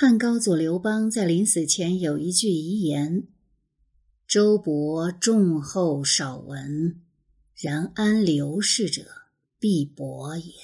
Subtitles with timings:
[0.00, 3.28] 汉高祖刘邦在临死前有一句遗言
[4.26, 7.02] ：“周勃重厚少闻，
[7.54, 9.02] 然安刘氏者，
[9.58, 10.54] 必伯也。”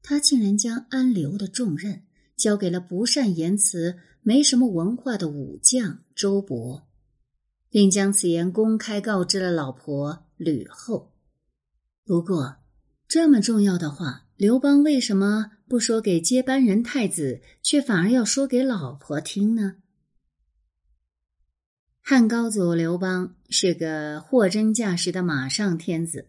[0.00, 2.04] 他竟然将安刘的重任
[2.36, 6.84] 交给了不善言辞、没什么文化的武将周勃，
[7.68, 11.12] 并将此言公开告知了老婆吕后。
[12.04, 12.58] 不过，
[13.08, 15.50] 这么重要的话，刘邦为什么？
[15.66, 19.78] 不说给接班人太子，却反而要说给老婆听呢？
[22.00, 26.28] 汉高祖刘邦是个货真价实的马上天子，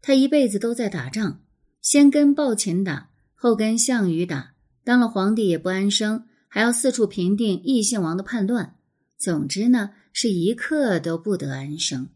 [0.00, 1.40] 他一辈子都在打仗，
[1.82, 8.76] 先跟暴秦打，后跟项羽打，当了皇帝也不安生，还要四处平定异姓王的叛乱。
[9.16, 12.08] 总之呢，是一刻都不得安生。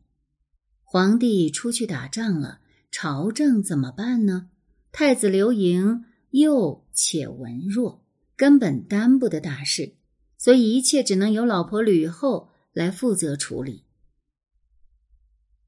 [0.84, 2.60] 皇帝出去打仗了，
[2.92, 4.50] 朝政怎么办呢？
[4.92, 6.04] 太子刘盈。
[6.32, 8.06] 幼且文弱，
[8.36, 9.96] 根本担不得大事，
[10.38, 13.84] 所以一切只能由老婆吕后来负责处理。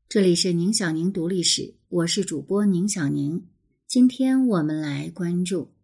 [0.08, 3.46] 这里是宁小宁读历史，我是主播宁小宁。
[3.86, 5.74] 今天我们来关注：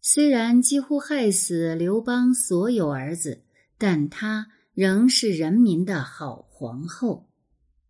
[0.00, 3.42] 虽然几乎害死刘邦所有儿子，
[3.76, 7.28] 但她仍是人民的好皇后。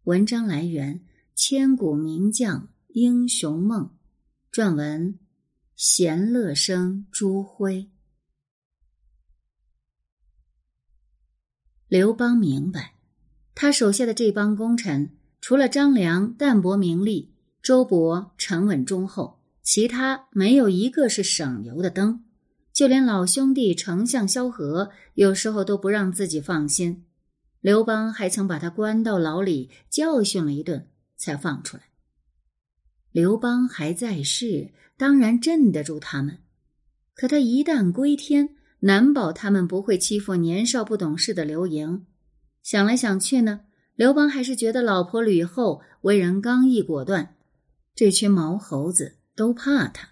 [0.04, 1.04] 文章来源：
[1.34, 3.90] 千古名将英雄梦，
[4.54, 5.18] 撰文。
[5.74, 7.90] 闲乐生朱辉。
[11.88, 12.94] 刘邦明白，
[13.56, 22.24] 他手下的这帮功臣，除了张良淡泊名利，周勃沉稳忠厚，其他没有一个是省油的灯。
[22.72, 27.04] 就连老兄弟丞相萧何，有时候都不让自己放心。
[27.60, 31.93] 刘邦还曾把他关到牢里教训了一顿，才放出来。
[33.14, 36.38] 刘邦还在世，当然镇得住他们。
[37.14, 42.06] 可他一旦归天，难保他们不会欺负年少不懂事的刘盈。
[42.64, 43.60] 想来想去呢，
[43.94, 47.36] 刘邦还是觉得老婆吕后为人刚毅果断，
[47.94, 50.08] 这群毛猴子都怕他，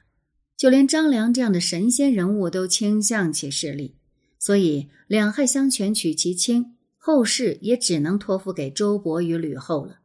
[0.57, 3.97] 就连张良这样的神仙人物都倾向其势力。
[4.39, 10.02] 所以两害相权取其轻，后事也只能托付给周勃与吕后了。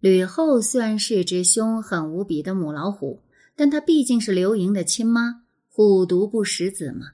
[0.00, 3.22] 吕后虽然是只凶狠无比的母老虎，
[3.54, 7.12] 但她毕竟是刘盈的亲妈，虎毒不食子嘛。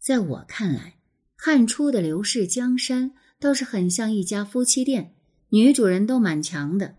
[0.00, 0.96] 在我看来，
[1.36, 5.14] 汉初的刘氏江山倒是很像一家夫妻店，
[5.50, 6.96] 女主人都蛮强的。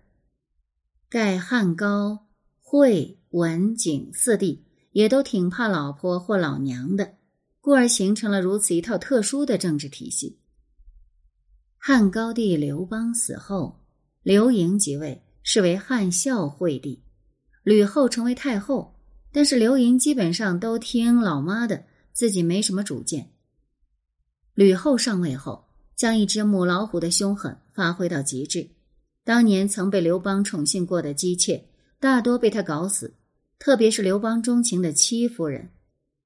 [1.09, 2.27] 盖汉高、
[2.61, 7.15] 惠、文、景四帝也都挺怕老婆或老娘的，
[7.59, 10.39] 故而形成了如此一套特殊的政治体系。
[11.77, 13.81] 汉高帝刘邦死后。
[14.25, 17.03] 刘盈即位，是为汉孝惠帝，
[17.61, 18.95] 吕后成为太后。
[19.31, 23.29] 但是刘盈基本上都听老妈的，自己没什么主见。
[24.55, 28.67] 吕后上位后，将一只母老虎的凶狠发挥到极致。
[29.23, 31.63] 当年曾被刘邦宠幸过的姬妾，
[31.99, 33.13] 大多被他搞死，
[33.59, 35.69] 特别是刘邦钟情的戚夫人，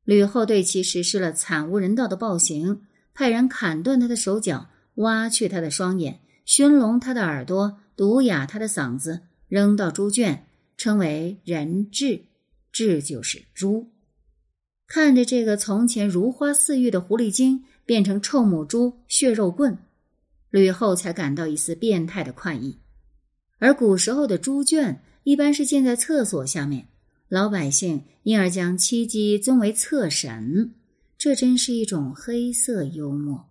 [0.06, 2.84] 吕后对其实施了惨无人道的暴行，
[3.14, 7.78] 派人砍断他的手脚，挖去他的双眼，熏聋他的耳朵。
[8.00, 10.46] 毒哑他的嗓子，扔到猪圈，
[10.78, 12.22] 称为人彘，
[12.72, 13.92] 彘就是猪。
[14.88, 19.78] 看着这个从前如花似玉的狐狸精变成臭母猪、血肉棍，
[20.50, 22.80] 吕后才感到一丝变态的快意。
[23.58, 26.88] 而古时候的猪圈一般是建在厕所下面，
[27.28, 30.74] 老百姓因而将七姬尊为厕神，
[31.18, 33.50] 这真是一种黑色幽默。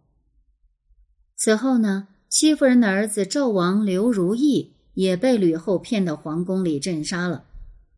[1.36, 2.08] 此后呢？
[2.28, 7.44] 戚夫人的儿子赵王刘如意也被吕后骗到皇宫里镇杀了。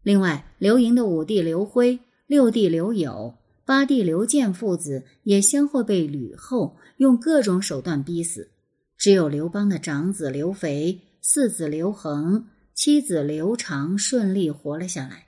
[0.03, 8.51] 另外，刘盈的五弟刘辉、六弟刘友、八弟刘建父子也先后被吕后用各种手段逼死。
[8.97, 15.27] 只有刘邦的长子刘肥、四子刘恒、妻子刘长顺利活了下来。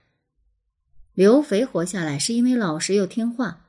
[1.13, 3.67] 刘肥活下来是因为老实又听话，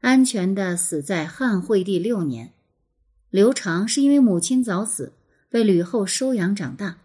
[0.00, 2.53] 安全的死在汉惠帝六年。
[3.34, 5.12] 刘长是因为母亲早死，
[5.50, 6.98] 被吕后收养长大；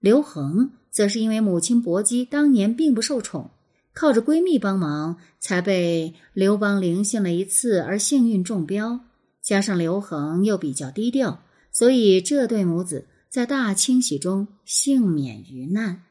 [0.00, 3.50] 刘恒则是因为母亲薄姬当年并不受宠，
[3.92, 9.00] 靠着闺蜜帮忙，才被刘邦灵性了一次而幸运中标。
[9.42, 16.04] 加上刘恒又比较低调，所以这对母子在大清洗中幸免于难。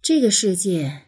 [0.00, 1.06] 这个世界，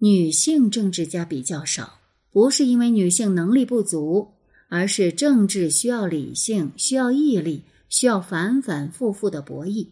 [0.00, 2.00] 女性政治家比较少，
[2.30, 4.34] 不是因为女性能力不足。
[4.68, 9.88] 而是政治需要理性，需要毅力，需要反反复复的博弈。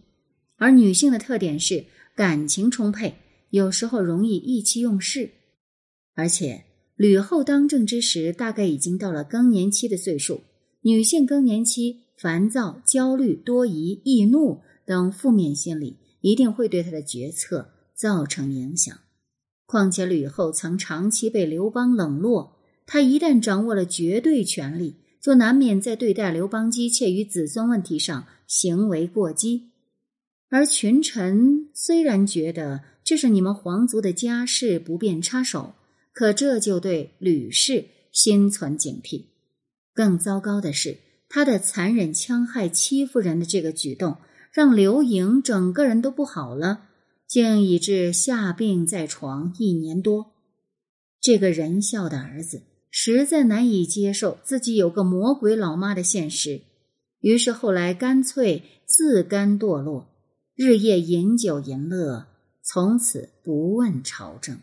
[0.56, 1.84] 而女性的特点是
[2.14, 3.16] 感情充沛，
[3.50, 5.30] 有时候容易意气用事。
[6.14, 6.64] 而且
[6.94, 10.42] 吕后当政之时，大概已经到了更年期的岁数。
[10.82, 18.96] 女性更年期，烦躁、焦虑、多疑、易怒等负面心理，一定会对她的决策造成影响。
[19.66, 22.55] 况且吕后曾长期被刘邦冷落，
[22.86, 29.72] 他一旦掌握了绝对权力，就难免在对待刘邦姬妾与子孙问题上行为过激。
[30.48, 35.74] 而群臣虽然觉得这是你们皇族的家事，不便插手。
[36.12, 39.24] 可这就对吕氏心存警惕。
[39.92, 40.96] 更糟糕的是，
[41.28, 44.16] 他的残忍戕害、欺负人的这个举动，
[44.50, 46.88] 让刘盈整个人都不好了，
[47.26, 50.32] 竟以致下病在床一年多。
[51.20, 56.62] 这个仁孝的儿子实在难以接受自己有个魔鬼老妈的现实，
[57.20, 60.08] 于是后来干脆自甘堕落，
[60.54, 62.26] 日夜饮酒淫乐，
[62.62, 64.56] 从此不问朝政。《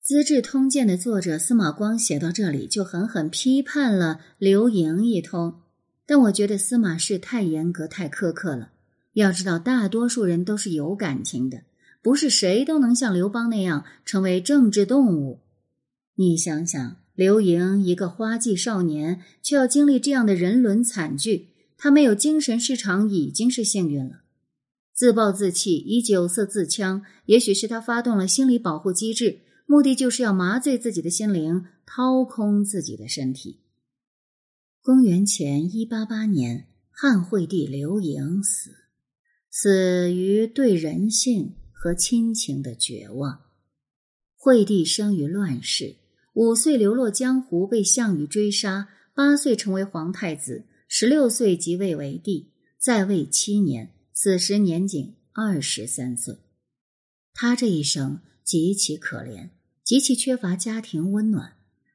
[0.00, 5.60] 资治通鉴》的作者司马光写到这里，就狠狠批判了刘盈一通。
[6.06, 8.72] 但我觉得司马氏太严格、太苛刻了。
[9.12, 11.64] 要知道，大多数人都是有感情的，
[12.00, 15.40] 不是谁都能像刘邦那样成为政治动物。
[16.20, 24.22] 你想想，刘盈一个花季少年，却要经历这样的人伦惨剧，他没有精神失常已经是幸运了。
[24.92, 29.42] 自暴自弃、以酒色自戕，也许是他发动了心理保护机制。
[29.64, 33.60] 目的就是要麻醉自己的心灵，掏空自己的身体。
[34.82, 38.72] 公元前一八八年，汉惠帝刘盈死，
[39.48, 43.42] 死于对人性和亲情的绝望。
[44.34, 45.96] 惠帝生于乱世，
[46.38, 56.36] 五岁流落江湖，被项羽追杀；八岁成为皇太子，十六岁即位为帝，在位七年，此时年仅二十三岁。
[57.34, 59.50] 他这一生极其可怜。
[59.82, 61.54] 极其缺乏家庭温暖，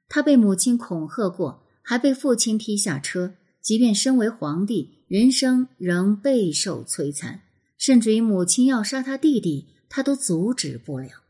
[0.09, 3.35] 他被母亲恐吓过，还被父亲踢下车。
[3.61, 7.43] 即便身为皇帝，人生仍备受摧残，
[7.77, 11.22] 甚至于母亲要杀他弟弟，他都阻止不了。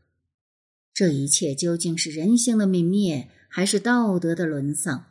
[0.94, 5.06] 这一切究竟是人性的泯灭，还是道德的沦丧？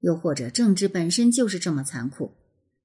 [0.00, 2.32] 又或者政治本身就是这么残酷？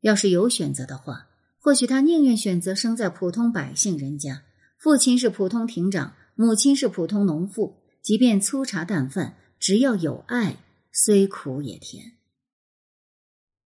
[0.01, 4.43] 要是有选择的话，或许他宁愿选择生在普通百姓人家，
[4.77, 7.77] 父亲是普通亭长，母亲是普通农妇。
[8.03, 10.57] 即便粗茶淡饭，只要有爱，
[10.93, 12.13] 虽苦也甜。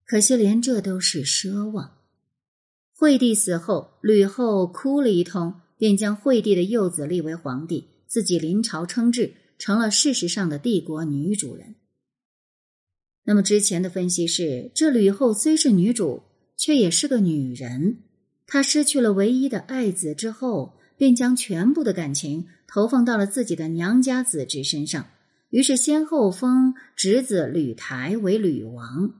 [0.04, 1.98] 可惜连这都是奢望。
[2.92, 11.76] 惠帝死后，吕后哭了一通，便将惠帝的幼子立为皇帝，自己临朝称制，成了事实上的帝国女主人。
[13.24, 16.24] 那么之前的分析是，这吕后虽是女主，
[16.58, 18.02] 却也是个女人。
[18.46, 20.74] 她失去了唯一的爱子之后。
[20.94, 25.06] 便将全部的感情投放到了自己的娘家子侄身上，
[25.50, 29.14] 于是先后封侄子吕台为吕王，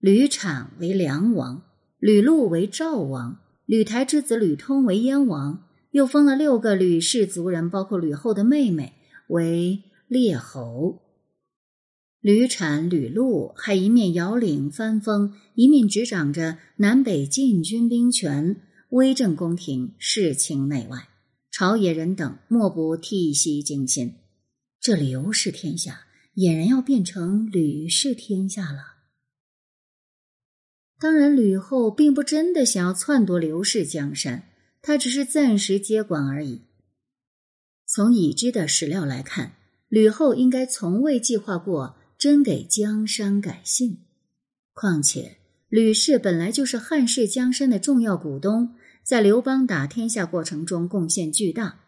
[0.00, 1.62] 吕产为梁王，
[2.00, 5.65] 吕禄为赵王，吕台之子吕通为燕王，
[5.96, 8.92] 又封了六个吕氏族人，包括吕后的妹妹
[9.28, 11.00] 为列侯。
[12.20, 18.56] 吕产、吕禄还一面摇领藩封，一面执掌着南北禁军兵权。
[18.90, 21.08] 威震宫廷，世情内外，
[21.50, 24.16] 朝野人等莫不涕兮惊心。
[24.78, 26.00] 这刘氏天下
[26.34, 28.96] 俨然要变成吕氏天下了。
[31.00, 34.50] 当然，吕后并不真的想要篡夺刘氏江山，
[34.86, 36.60] 他只是暂时接管而已。
[37.86, 39.56] 从已知的史料来看，
[39.88, 44.04] 吕后应该从未计划过真给江山改姓。
[44.72, 45.38] 况且。
[45.68, 51.80] 吕氏本来就是汉室江山的重要股东，在刘邦打天下过程中贡献巨大。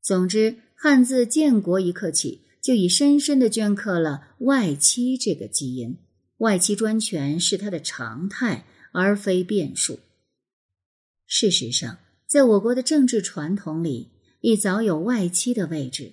[0.00, 5.98] 总之，汉自建国一刻起，就已深深的镌刻了外戚这个基因。
[6.36, 9.98] 外戚专权是他的常态，而非变数。
[11.26, 16.12] 事实上，在我国的政治传统里，亦早有外戚的位置。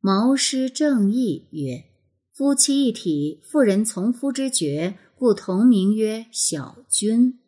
[0.00, 1.84] 毛诗正义曰
[2.32, 7.38] ：“夫妻一体，妇人从夫之爵。”故同名曰小君，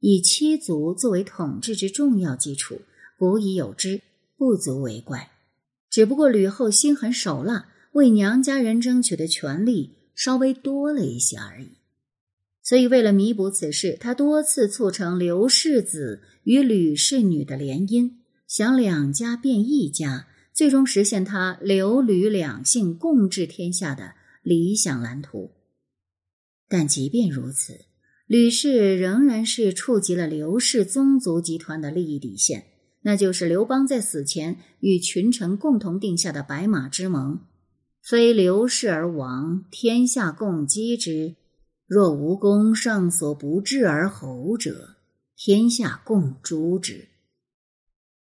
[0.00, 2.82] 以妻族作为统治之重要基础，
[3.16, 4.02] 古已有之，
[4.36, 5.30] 不足为怪。
[5.88, 11.68] 只不过吕后心狠手辣，为娘家人争取的权利稍微多了一些而已。
[12.70, 18.12] 所以，为了弥补此事，他多次促成刘氏子与吕氏女的联姻，
[18.46, 24.12] 想两家变一家，最终实现他刘吕两姓共治天下的
[24.44, 25.50] 理想蓝图。
[26.68, 27.86] 但即便如此，
[28.28, 32.66] 吕氏仍然是触及了刘氏宗族集团的利益底线，
[33.02, 37.40] 那就是刘邦在死前与群臣共同定下的白马之盟：
[38.00, 41.34] 非刘氏而亡，天下共击之；
[41.90, 44.94] 若无功上所不至而侯者，
[45.34, 47.08] 天下共诛之。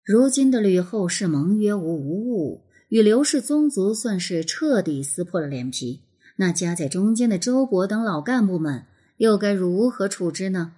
[0.01, 6.03] 如今的吕后是盟约无无误，与刘氏宗族算是彻底撕破了脸皮。
[6.37, 8.85] 那夹在中间的周勃等老干部们
[9.17, 10.75] 又该如何处置呢？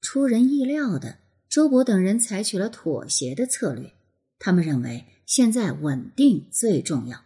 [0.00, 1.18] 出人意料的。
[1.50, 3.92] 周勃等人采取了妥协的策略，
[4.38, 7.20] 他们认为现在稳定最重要。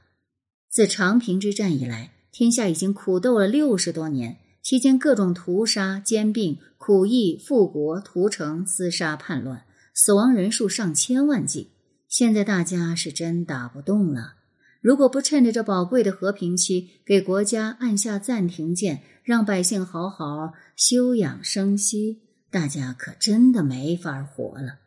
[0.68, 11.72] 自长平之战以来，天下已经苦斗了六十多年，期间各种屠杀、兼并、苦役、复国、屠城、厮杀、叛乱，死亡人数上千万计。
[12.06, 14.34] 现在大家是真打不动了。
[14.80, 22.20] 如果不趁着这宝贵的和平期，给国家按下暂停键，让百姓好好休养生息。
[22.52, 24.78] 大家可真的没法活了。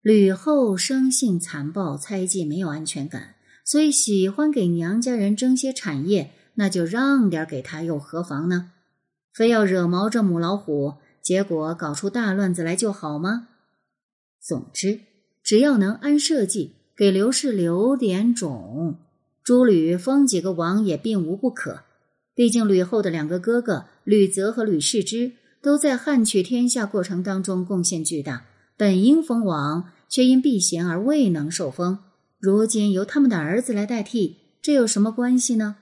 [0.00, 3.34] 吕后生性残暴，猜忌没有安全感，
[3.68, 8.70] 所以喜欢给娘家人争些产业，那就让点给他又何妨呢？
[9.34, 13.48] 非要惹毛这母老虎，结果搞出大乱子来就好吗？
[14.40, 15.00] 总之，
[15.42, 18.96] 只要能安社稷，给刘氏留点种，
[19.44, 21.82] 朱吕封几个王也并无不可。
[22.34, 25.32] 毕竟吕后的两个哥哥吕泽和吕氏之。
[25.60, 28.46] 都在汉取天下过程当中贡献巨大，
[28.76, 31.98] 本应封王，却因避嫌而未能受封。
[32.40, 35.76] 如今由他们的儿子来代替，这有什么关系呢？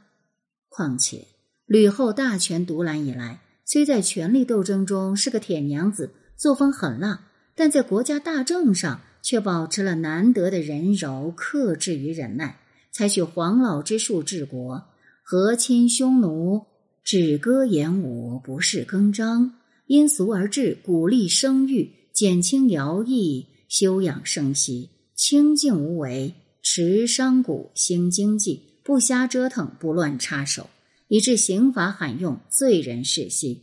[0.68, 1.26] 况且
[1.66, 12.60] 吕后大权独揽以来，虽在权力斗争中是个铁娘子，作风狠辣，但在国家大政上却保持了难得的仁柔、克制与忍耐，
[12.90, 14.84] 采取黄老之术治国，
[15.22, 16.64] 和亲匈奴，
[17.04, 19.52] 止戈言武，不事更张。
[19.86, 26.34] 因俗而治，鼓励生育，减轻徭役，休养生息，清静无为，
[26.68, 30.68] 持商贾，兴经济，不瞎折腾，不乱插手，
[31.06, 33.62] 以致刑罚罕用，罪人世息，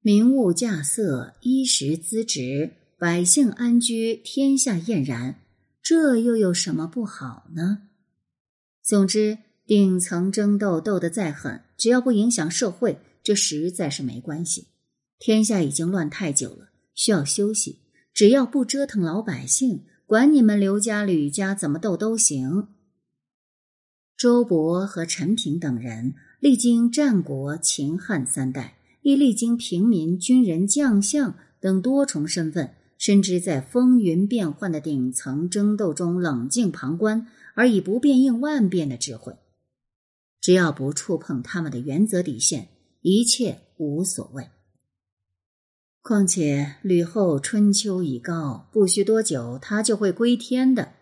[0.00, 5.42] 民物稼穑，衣食资质，百姓安居，天下晏然。
[5.82, 7.82] 这又有什么不好呢？
[8.82, 9.36] 总之，
[9.66, 14.68] 顶层争斗斗得再狠，只要不影响社会，这实在是没关系。
[15.18, 17.80] 天下已经乱太久了，需要休息。
[18.14, 22.68] 只要不折腾老百姓，管你们刘家、吕家怎么斗都行。
[24.16, 39.36] 周勃和陈平等人历经战国、秦汉三代，亦历经平民、军人、将相等多重身份，深知在风云变幻的顶层争斗中冷静旁观，而以不变应万变的智慧。
[40.40, 42.68] 只要不触碰他们的原则底线，
[43.02, 44.48] 一切无所谓。
[46.02, 50.92] 况且吕后春秋已高，不需多久，她就会归天的。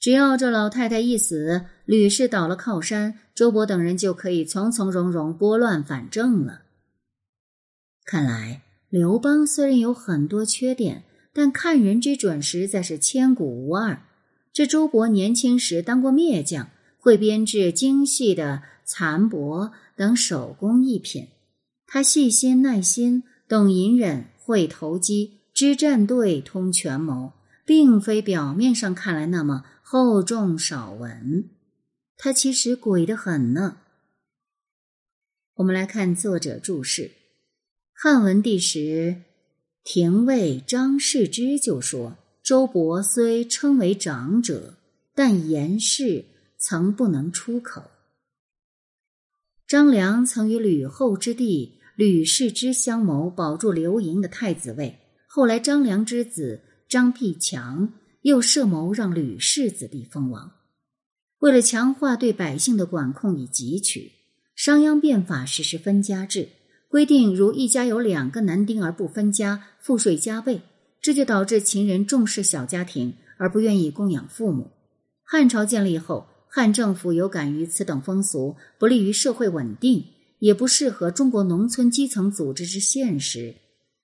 [0.00, 6.62] 只要这老太太一死，吕氏倒了靠山，周勃等人就可以从从容容拨乱反正了。
[8.04, 14.02] 看来刘邦虽然有很多缺点，但看人之准实在是千古无二。
[14.52, 21.28] 这周勃年轻时当过灭将，会编制精细的蚕帛等手工艺品，
[21.86, 24.24] 他细心耐心，懂隐忍。
[24.48, 27.34] 会投机，知战队，通权谋，
[27.66, 31.50] 并非表面上看来那么厚重少文。
[32.16, 33.76] 他其实鬼得很呢。
[35.56, 37.10] 我们来看作者注释：
[37.92, 39.16] 汉文帝时，
[39.84, 44.76] 廷尉张世之就说：“周勃虽称为长者，
[45.14, 46.24] 但言事
[46.56, 47.82] 曾不能出口。”
[49.68, 51.77] 张良曾与吕后之弟。
[51.98, 55.00] 吕氏之相谋，保住刘盈的太子位。
[55.26, 60.52] 后来张良之子张辟强又设谋让吕氏子弟封王。
[61.40, 64.12] 为了强化对百姓的管控与汲取，
[64.54, 66.50] 商鞅变法实施分家制，
[66.86, 70.60] 规定如一家有两个男丁而不分家，赋税加倍。
[71.00, 74.70] 这就导致秦人重视小家庭，而不愿意供养父母。
[75.24, 80.04] 汉朝建立后，汉政府有感于此等风俗不利于社会稳定。
[80.38, 83.56] 也不适合中国农村基层组织之现实，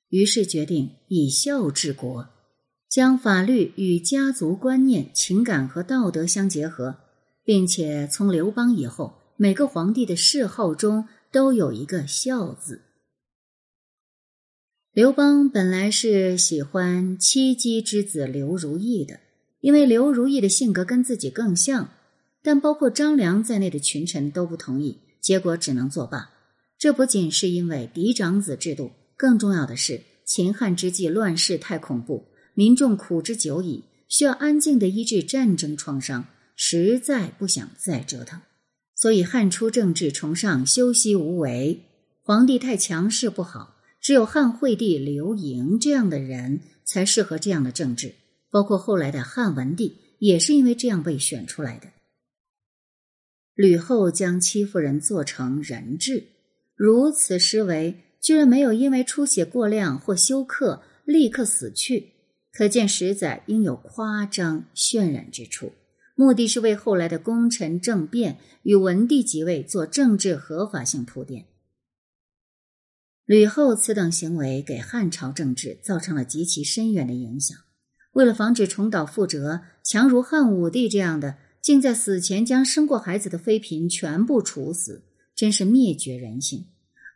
[0.08, 2.28] 于是决定以孝治国，
[2.88, 6.96] 将法律与家族观念、情感和道德相结合，
[7.44, 12.82] 并且从刘邦以后，每个皇帝的谥号中都有一个“孝”字。
[14.92, 19.18] 刘邦本来是喜欢戚姬之子刘如意的，
[19.60, 21.90] 因为刘如意的性格跟自己更像，
[22.42, 25.00] 但包括张良在内的群臣都不同意。
[25.24, 26.30] 结果只能作罢。
[26.78, 38.42] 这不仅是因为嫡长子制度，更重要的是秦汉之际乱世太恐怖，民众苦之久矣，需要安静的医治战争创伤，实在不想再折腾。
[38.94, 41.80] 所以汉初政治崇尚休息无为，
[42.22, 48.14] 皇帝太强势不好，只有汉惠帝刘盈这样的人才适合这样的政治。
[48.50, 51.88] 包括后来的汉文帝，也是因为这样被选出来的。
[53.54, 56.24] 吕后将戚夫人做成人质，
[56.74, 62.12] 如此施为，居然没有因为出血过量或休克立刻死去，
[62.52, 65.72] 可见实在应有夸张渲染之处。
[66.16, 71.46] 目的是为后来的功臣政变与文帝即位做政治合法性铺垫。
[73.24, 77.56] 吕后此等行为给汉朝政治造成了极其深远的影响。
[78.12, 85.02] 为了防止重蹈覆辙，强如汉武帝这样的，竟在死前将生过孩子的妃嫔全部处死，
[85.34, 86.66] 真是灭绝人性。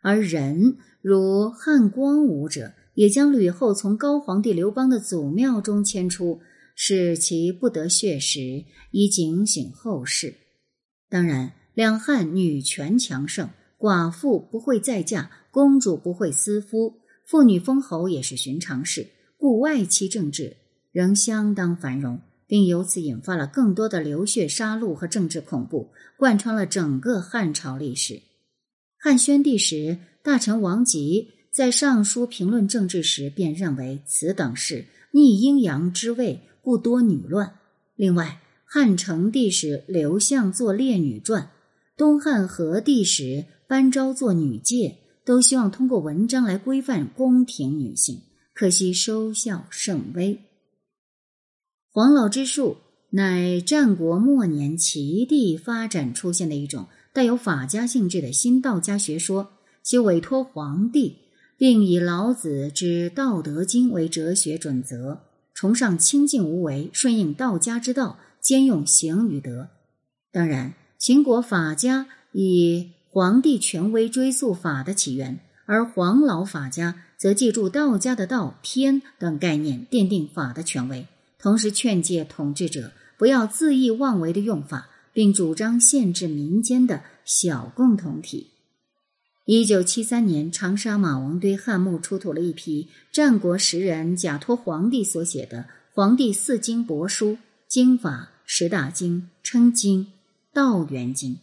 [0.01, 6.41] 而人如汉光武者，也将吕后从高皇帝刘邦的祖庙中迁出，
[6.73, 10.33] 使其不得血食，以警醒后世。
[11.11, 19.05] 当然，两汉女权强盛，寡妇不会再嫁，公主不会私夫，妇女封侯也是寻常事，
[19.37, 20.57] 故外戚政治。
[20.91, 28.23] 仍相当繁荣，并由此引发了更多的流血杀戮和政治恐怖，贯穿了整个汉朝历史。
[28.97, 37.53] 汉宣帝时，大臣王吉在上书评论政治时，便认为此等事逆阴阳之位，故多女乱。
[37.95, 41.43] 另外，汉成帝时，刘向作《烈女传》；
[41.95, 44.75] 东汉和帝时，班昭作《女诫》，
[45.23, 48.19] 都希望通过文章来规范宫廷女性，
[48.55, 50.48] 可惜收效甚微。
[51.99, 52.77] 黄老之术
[53.09, 59.49] 乃战国末年齐地发展出现的一种带有法家性质的新道家学说，
[59.83, 61.17] 其委托皇帝，
[61.57, 69.67] 并以老子之《道德经》为哲学准则，崇尚清净无为，顺应道家之道，兼用行与德。
[70.31, 81.05] 当然，秦国法家以皇帝权威追溯法的起源，而黄老法家则借助道家的道、天等概念奠定法的权威。
[81.41, 88.51] 同时劝诫统治者不要恣意妄为的用法，并主张限制民间的小共同体。
[89.45, 95.61] 一九七三年，长沙马王堆汉墓出土了一批战国时人假托皇帝所写的
[95.93, 97.31] 《皇帝四经帛书》，
[97.67, 100.11] 经法十大经称经，
[100.53, 101.39] 道元经。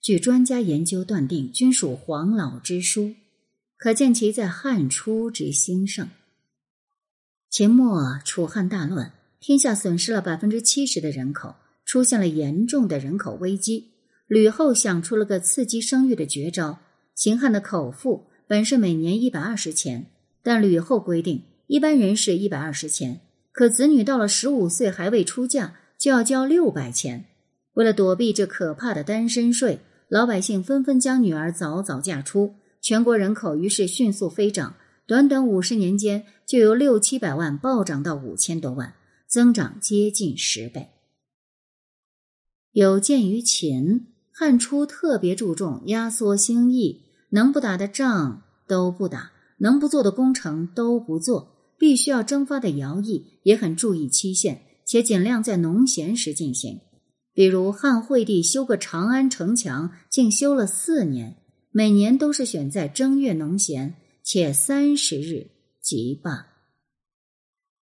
[0.00, 3.14] 据专家研究断定，均属黄老之书，
[3.76, 6.08] 可见其在汉初之兴盛。
[7.48, 9.12] 秦末楚汉大乱。
[9.46, 11.54] 天下损失了百分之七十的人口，
[11.84, 13.90] 出现了严重的人口危机。
[14.26, 16.78] 吕后想出了个刺激生育的绝招。
[17.14, 20.06] 秦汉的口腹本是每年一百二十钱，
[20.42, 23.20] 但吕后规定一般人是一百二十钱，
[23.52, 27.26] 可子女到了十五岁还未出嫁就要交六百钱。
[27.74, 34.76] 为了躲避这可怕的单身税，老百姓纷纷将女儿早早嫁出，全国人口于是迅速飞涨，
[35.06, 38.94] 短短五十年间就由六七百万暴涨到五千多万。
[39.34, 40.90] 增长接近十倍。
[42.70, 56.78] 有鉴于秦汉初特别注重压缩兴义，能不打的仗都不打，能不做的工程都不做，必须要征发的徭役也很注意期限，且尽量在农闲时进行。
[57.32, 61.38] 比如汉惠帝修个长安城墙，竟修了四年，
[61.72, 65.48] 每年都是选在正月农闲，且三十日
[65.80, 66.53] 即罢。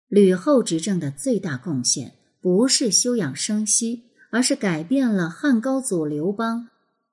[0.10, 6.68] 吕后执政的最大贡献，不是休养生息，而是改变了汉高祖刘邦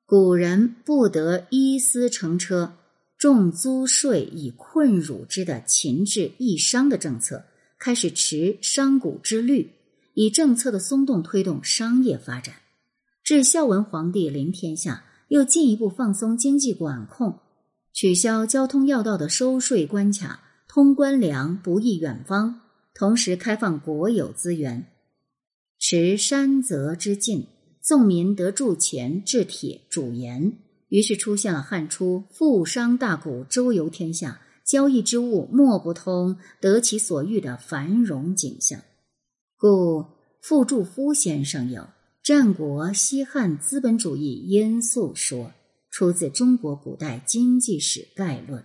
[0.07, 2.73] 古人不得衣私乘车、
[3.19, 7.45] 重租税以困辱之的秦制易商的政策，
[7.79, 9.73] 开始持商贾之律，
[10.15, 12.55] 以政策的松动推动商业发展。
[13.23, 17.41] 至孝文皇帝临天下，又进一步放松经济管控，
[17.93, 22.61] 取消交通要道的收税关卡，通关粮不易远方。
[22.99, 24.87] 同时开放国有资源，
[25.79, 27.47] 持山泽之禁，
[27.83, 38.81] 纵民得铸钱、制铁、煮盐，于是出现了汉初富商大贾周游天下，交易之物莫不通，得其所欲的繁荣景象。
[39.59, 40.07] 故
[40.41, 41.83] 傅祝夫先生有
[42.23, 45.45] 《战国西汉资本主义因素说》，
[45.91, 48.63] 出自《中国古代经济史概论》。